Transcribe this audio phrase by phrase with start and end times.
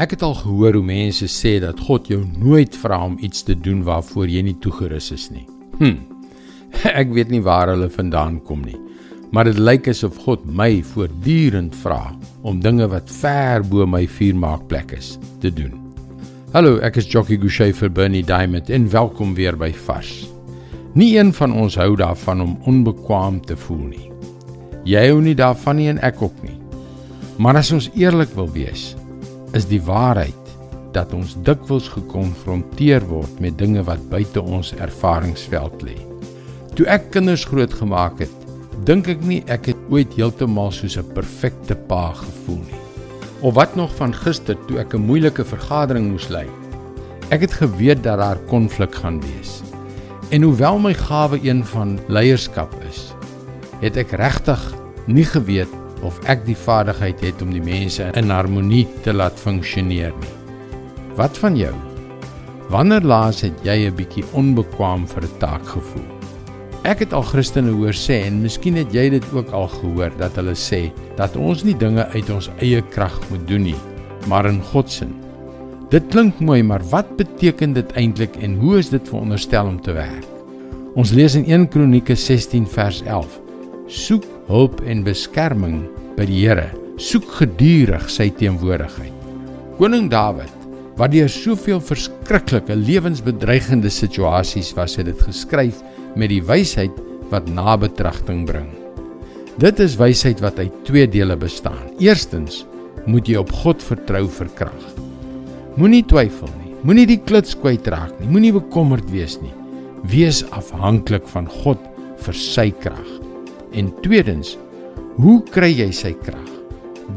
[0.00, 3.52] Ek het al gehoor hoe mense sê dat God jou nooit vra om iets te
[3.52, 5.44] doen waarvoor jy nie toegerus is nie.
[5.76, 5.98] Hm.
[7.02, 8.78] Ek weet nie waar hulle vandaan kom nie,
[9.34, 14.94] maar dit lyk asof God my voortdurend vra om dinge wat ver bo my vuurmaakplek
[14.96, 15.74] is te doen.
[16.54, 20.30] Hallo, ek is Jockey Gouchee vir Bernie Diamond en welkom weer by Vars.
[20.96, 24.08] Nie een van ons hou daarvan om onbekwaam te voel nie.
[24.88, 26.56] Jy hou nie daarvan nie en ek ook nie.
[27.36, 28.94] Maar as ons eerlik wil wees,
[29.56, 30.36] is die waarheid
[30.94, 35.96] dat ons dikwels gekonfronteer word met dinge wat buite ons ervaringsveld lê.
[36.78, 38.36] Toe ek kinders grootgemaak het,
[38.86, 42.82] dink ek nie ek het ooit heeltemal soos 'n perfekte pa gevoel nie.
[43.42, 46.46] Of wat nog van gister toe ek 'n moeilike vergadering moes lei.
[47.30, 49.62] Ek het geweet dat daar konflik gaan wees.
[50.30, 53.14] En hoewel my gawe een van leierskap is,
[53.80, 54.74] het ek regtig
[55.06, 60.14] nie geweet of ek die vaardigheid het om die mense in harmonie te laat funksioneer
[60.20, 60.34] nie.
[61.18, 61.74] Wat van jou?
[62.70, 66.08] Wanneer laas het jy 'n bietjie onbekwaam vir 'n taak gevoel?
[66.84, 70.36] Ek het al Christene hoor sê en miskien het jy dit ook al gehoor dat
[70.36, 73.76] hulle sê dat ons nie dinge uit ons eie krag moet doen nie,
[74.26, 75.06] maar in God se.
[75.90, 79.92] Dit klink mooi, maar wat beteken dit eintlik en hoe is dit veronderstel om te
[79.92, 80.26] werk?
[80.94, 83.40] Ons lees in 1 Kronieke 16 vers 11
[83.90, 85.84] soek hulp en beskerming
[86.18, 86.70] by die Here.
[87.00, 89.14] Soek gedurig sy teenwoordigheid.
[89.78, 90.52] Koning Dawid,
[91.00, 95.80] wat deur soveel verskriklike lewensbedreigende situasies was, het dit geskryf
[96.18, 96.92] met die wysheid
[97.30, 98.68] wat nabetragting bring.
[99.60, 101.88] Dit is wysheid wat uit twee dele bestaan.
[102.02, 102.64] Eerstens
[103.08, 104.84] moet jy op God vertrou vir krag.
[105.80, 106.74] Moenie twyfel nie.
[106.84, 108.28] Moenie die kluts kwytraak nie.
[108.28, 109.52] Moenie bekommerd wees nie.
[110.08, 111.80] Wees afhanklik van God
[112.24, 113.29] vir sy krag.
[113.72, 114.56] En tweedens,
[115.20, 116.48] hoe kry jy sy krag?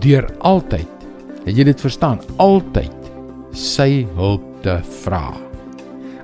[0.04, 0.90] Deur altyd,
[1.46, 3.10] het jy dit verstaan, altyd
[3.58, 5.32] sy hulp te vra.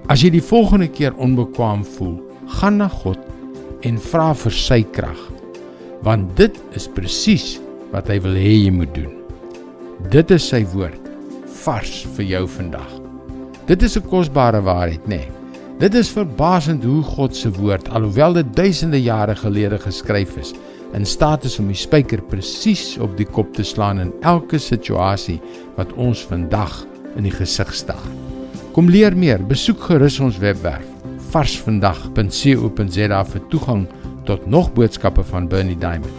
[0.09, 2.17] As jy die volgende keer onbekwaam voel,
[2.59, 3.22] gaan na God
[3.85, 5.19] en vra vir sy krag.
[6.06, 7.57] Want dit is presies
[7.94, 9.12] wat hy wil hê jy moet doen.
[10.13, 11.09] Dit is sy woord
[11.66, 12.94] vars vir jou vandag.
[13.68, 15.18] Dit is 'n kosbare waarheid, nê?
[15.18, 15.38] Nee.
[15.79, 20.51] Dit is verbasend hoe God se woord, alhoewel dit duisende jare gelede geskryf is,
[20.91, 25.38] in staat is om die spyker presies op die kop te slaan in elke situasie
[25.78, 26.81] wat ons vandag
[27.16, 28.12] in die gesig staar.
[28.75, 30.84] Kom leer meer, besoek gerus ons webwerf
[31.29, 33.88] varsvandag.co.za vir toegang
[34.28, 36.12] tot nog boodskappe van Bernie Diamond.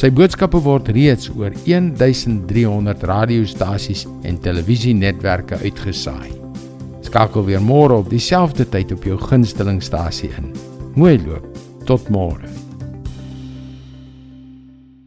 [0.00, 6.49] Sy boodskappe word reeds oor 1300 radiostasies en televisienetwerke uitgesaai.
[7.00, 10.52] Skakel weer môre op dieselfde tyd op jou gunstelingstasie in.
[10.94, 11.46] Mooi loop.
[11.88, 12.59] Tot môre.